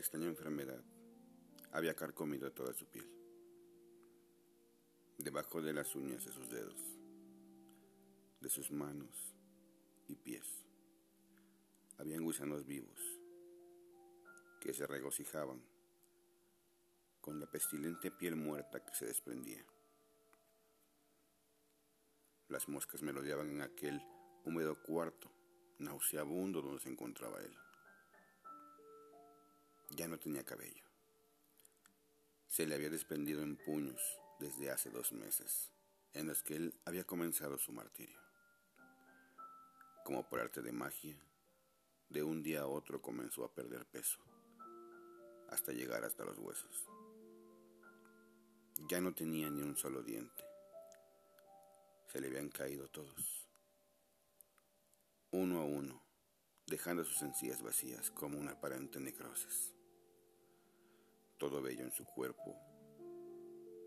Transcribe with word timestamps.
Extraña 0.00 0.28
enfermedad 0.28 0.82
había 1.72 1.94
carcomido 1.94 2.50
toda 2.52 2.72
su 2.72 2.86
piel, 2.86 3.06
debajo 5.18 5.60
de 5.60 5.74
las 5.74 5.94
uñas 5.94 6.24
de 6.24 6.32
sus 6.32 6.48
dedos, 6.48 6.80
de 8.40 8.48
sus 8.48 8.70
manos 8.70 9.34
y 10.08 10.16
pies. 10.16 10.64
Habían 11.98 12.24
gusanos 12.24 12.64
vivos 12.64 12.98
que 14.58 14.72
se 14.72 14.86
regocijaban 14.86 15.62
con 17.20 17.38
la 17.38 17.50
pestilente 17.50 18.10
piel 18.10 18.36
muerta 18.36 18.82
que 18.82 18.94
se 18.94 19.04
desprendía. 19.04 19.66
Las 22.48 22.70
moscas 22.70 23.02
merodeaban 23.02 23.50
en 23.50 23.60
aquel 23.60 24.00
húmedo 24.46 24.82
cuarto 24.82 25.30
nauseabundo 25.78 26.62
donde 26.62 26.80
se 26.80 26.88
encontraba 26.88 27.42
él. 27.42 27.54
Ya 29.90 30.06
no 30.06 30.18
tenía 30.18 30.44
cabello. 30.44 30.84
Se 32.46 32.66
le 32.66 32.74
había 32.74 32.90
desprendido 32.90 33.42
en 33.42 33.56
puños 33.56 34.00
desde 34.38 34.70
hace 34.70 34.90
dos 34.90 35.12
meses, 35.12 35.70
en 36.14 36.26
los 36.26 36.42
que 36.42 36.56
él 36.56 36.80
había 36.84 37.04
comenzado 37.04 37.58
su 37.58 37.72
martirio. 37.72 38.18
Como 40.04 40.28
por 40.28 40.40
arte 40.40 40.62
de 40.62 40.72
magia, 40.72 41.16
de 42.08 42.22
un 42.22 42.42
día 42.42 42.62
a 42.62 42.66
otro 42.66 43.02
comenzó 43.02 43.44
a 43.44 43.52
perder 43.52 43.86
peso, 43.86 44.18
hasta 45.48 45.72
llegar 45.72 46.04
hasta 46.04 46.24
los 46.24 46.38
huesos. 46.38 46.86
Ya 48.88 49.00
no 49.00 49.14
tenía 49.14 49.50
ni 49.50 49.62
un 49.62 49.76
solo 49.76 50.02
diente. 50.02 50.44
Se 52.08 52.20
le 52.20 52.28
habían 52.28 52.48
caído 52.48 52.88
todos, 52.88 53.48
uno 55.30 55.60
a 55.60 55.64
uno, 55.64 56.02
dejando 56.66 57.04
sus 57.04 57.22
encías 57.22 57.62
vacías 57.62 58.10
como 58.10 58.38
una 58.38 58.52
aparente 58.52 58.98
necrosis. 58.98 59.74
Todo 61.40 61.62
bello 61.62 61.84
en 61.84 61.90
su 61.90 62.04
cuerpo 62.04 62.54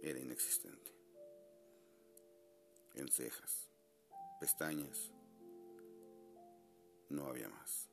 era 0.00 0.18
inexistente. 0.18 0.96
En 2.94 3.08
cejas, 3.08 3.70
pestañas, 4.40 5.12
no 7.10 7.26
había 7.26 7.50
más. 7.50 7.90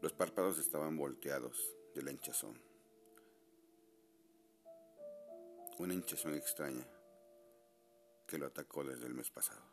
Los 0.00 0.12
párpados 0.12 0.58
estaban 0.58 0.96
volteados 0.96 1.74
de 1.92 2.02
la 2.04 2.12
hinchazón. 2.12 2.62
Una 5.80 5.92
hinchazón 5.92 6.34
extraña 6.34 6.86
que 8.28 8.38
lo 8.38 8.46
atacó 8.46 8.84
desde 8.84 9.06
el 9.06 9.14
mes 9.14 9.32
pasado. 9.32 9.64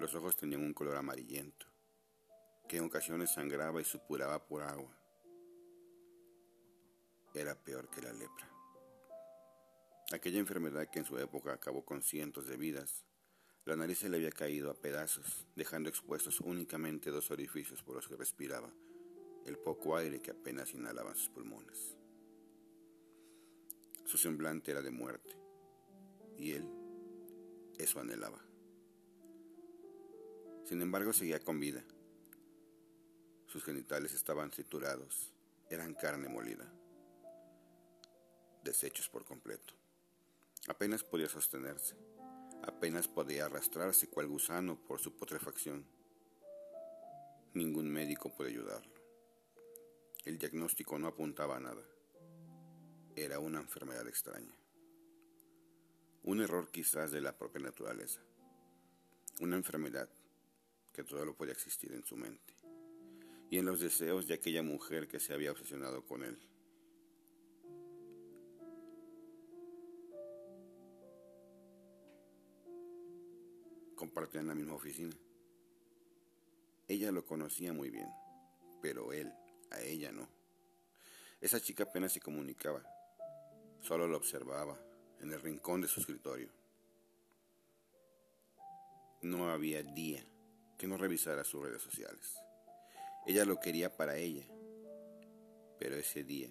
Los 0.00 0.12
ojos 0.16 0.34
tenían 0.34 0.64
un 0.64 0.74
color 0.74 0.96
amarillento, 0.96 1.66
que 2.68 2.78
en 2.78 2.86
ocasiones 2.86 3.30
sangraba 3.30 3.80
y 3.80 3.84
supuraba 3.84 4.44
por 4.44 4.64
agua 4.64 5.05
era 7.40 7.54
peor 7.54 7.88
que 7.90 8.00
la 8.00 8.12
lepra. 8.12 8.50
Aquella 10.12 10.38
enfermedad 10.38 10.88
que 10.88 11.00
en 11.00 11.04
su 11.04 11.18
época 11.18 11.52
acabó 11.52 11.84
con 11.84 12.02
cientos 12.02 12.46
de 12.46 12.56
vidas, 12.56 13.04
la 13.64 13.76
nariz 13.76 13.98
se 13.98 14.08
le 14.08 14.16
había 14.16 14.30
caído 14.30 14.70
a 14.70 14.74
pedazos, 14.74 15.46
dejando 15.54 15.88
expuestos 15.88 16.40
únicamente 16.40 17.10
dos 17.10 17.30
orificios 17.30 17.82
por 17.82 17.96
los 17.96 18.08
que 18.08 18.16
respiraba 18.16 18.72
el 19.44 19.58
poco 19.58 19.96
aire 19.96 20.20
que 20.20 20.30
apenas 20.30 20.72
inhalaban 20.74 21.14
sus 21.14 21.28
pulmones. 21.28 21.96
Su 24.04 24.16
semblante 24.16 24.70
era 24.70 24.82
de 24.82 24.90
muerte, 24.90 25.36
y 26.36 26.52
él 26.52 26.68
eso 27.78 28.00
anhelaba. 28.00 28.40
Sin 30.64 30.82
embargo, 30.82 31.12
seguía 31.12 31.38
con 31.38 31.60
vida. 31.60 31.84
Sus 33.46 33.62
genitales 33.62 34.14
estaban 34.14 34.50
triturados, 34.50 35.32
eran 35.70 35.94
carne 35.94 36.28
molida 36.28 36.72
deshechos 38.66 39.08
por 39.08 39.24
completo. 39.24 39.72
Apenas 40.68 41.02
podía 41.04 41.28
sostenerse, 41.28 41.96
apenas 42.62 43.08
podía 43.08 43.46
arrastrarse 43.46 44.08
cual 44.08 44.26
gusano 44.26 44.76
por 44.86 45.00
su 45.00 45.16
putrefacción. 45.16 45.86
Ningún 47.54 47.88
médico 47.88 48.34
puede 48.34 48.50
ayudarlo. 48.50 48.92
El 50.24 50.38
diagnóstico 50.38 50.98
no 50.98 51.06
apuntaba 51.06 51.56
a 51.56 51.60
nada. 51.60 51.82
Era 53.14 53.38
una 53.38 53.60
enfermedad 53.60 54.06
extraña. 54.08 54.54
Un 56.24 56.42
error 56.42 56.70
quizás 56.70 57.12
de 57.12 57.20
la 57.20 57.38
propia 57.38 57.62
naturaleza. 57.62 58.20
Una 59.40 59.56
enfermedad 59.56 60.10
que 60.92 61.04
todo 61.04 61.24
lo 61.24 61.36
podía 61.36 61.52
existir 61.52 61.92
en 61.92 62.04
su 62.04 62.16
mente 62.16 62.54
y 63.50 63.58
en 63.58 63.66
los 63.66 63.80
deseos 63.80 64.26
de 64.26 64.34
aquella 64.34 64.62
mujer 64.62 65.06
que 65.06 65.20
se 65.20 65.32
había 65.32 65.52
obsesionado 65.52 66.04
con 66.04 66.24
él. 66.24 66.38
Compartían 74.16 74.46
la 74.46 74.54
misma 74.54 74.72
oficina. 74.72 75.14
Ella 76.88 77.12
lo 77.12 77.26
conocía 77.26 77.74
muy 77.74 77.90
bien, 77.90 78.08
pero 78.80 79.12
él, 79.12 79.30
a 79.70 79.82
ella 79.82 80.10
no. 80.10 80.26
Esa 81.42 81.60
chica 81.60 81.82
apenas 81.82 82.14
se 82.14 82.20
comunicaba, 82.20 82.82
solo 83.82 84.08
lo 84.08 84.16
observaba 84.16 84.80
en 85.20 85.34
el 85.34 85.42
rincón 85.42 85.82
de 85.82 85.88
su 85.88 86.00
escritorio. 86.00 86.48
No 89.20 89.50
había 89.50 89.82
día 89.82 90.24
que 90.78 90.86
no 90.86 90.96
revisara 90.96 91.44
sus 91.44 91.62
redes 91.62 91.82
sociales. 91.82 92.38
Ella 93.26 93.44
lo 93.44 93.60
quería 93.60 93.98
para 93.98 94.16
ella, 94.16 94.46
pero 95.78 95.94
ese 95.94 96.24
día 96.24 96.48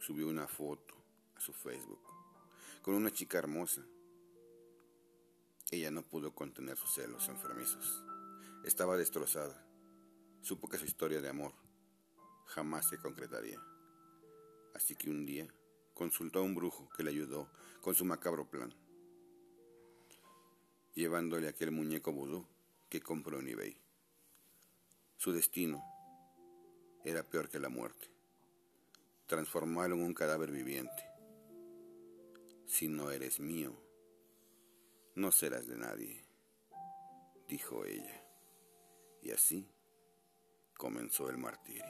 subió 0.00 0.26
una 0.26 0.48
foto 0.48 0.96
a 1.36 1.40
su 1.40 1.52
Facebook 1.52 2.02
con 2.82 2.96
una 2.96 3.12
chica 3.12 3.38
hermosa 3.38 3.86
ella 5.70 5.90
no 5.90 6.02
pudo 6.02 6.34
contener 6.34 6.76
sus 6.76 6.94
celos 6.94 7.28
enfermizos. 7.28 8.04
Estaba 8.64 8.96
destrozada. 8.96 9.66
Supo 10.42 10.68
que 10.68 10.78
su 10.78 10.84
historia 10.84 11.20
de 11.20 11.28
amor 11.28 11.52
jamás 12.46 12.88
se 12.88 12.98
concretaría. 12.98 13.60
Así 14.74 14.94
que 14.94 15.10
un 15.10 15.24
día 15.24 15.48
consultó 15.94 16.40
a 16.40 16.42
un 16.42 16.54
brujo 16.54 16.88
que 16.96 17.02
le 17.02 17.10
ayudó 17.10 17.50
con 17.80 17.94
su 17.94 18.04
macabro 18.04 18.50
plan, 18.50 18.74
llevándole 20.94 21.48
aquel 21.48 21.70
muñeco 21.70 22.12
vudú 22.12 22.46
que 22.88 23.00
compró 23.00 23.40
en 23.40 23.48
eBay. 23.48 23.76
Su 25.16 25.32
destino 25.32 25.82
era 27.04 27.22
peor 27.22 27.48
que 27.48 27.58
la 27.58 27.68
muerte, 27.68 28.10
transformarlo 29.26 29.96
en 29.96 30.02
un 30.02 30.14
cadáver 30.14 30.50
viviente. 30.50 31.04
Si 32.66 32.88
no 32.88 33.10
eres 33.10 33.40
mío, 33.40 33.76
no 35.14 35.30
serás 35.30 35.66
de 35.66 35.76
nadie, 35.76 36.24
dijo 37.48 37.84
ella. 37.84 38.22
Y 39.22 39.30
así 39.30 39.70
comenzó 40.76 41.30
el 41.30 41.38
martirio. 41.38 41.84